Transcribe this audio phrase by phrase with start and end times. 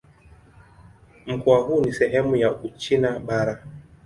[1.25, 3.63] Mkoa huu ni sehemu ya Uchina Bara.